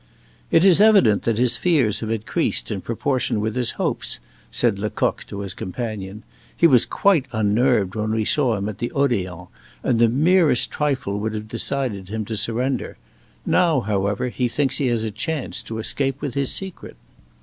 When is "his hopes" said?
3.55-4.17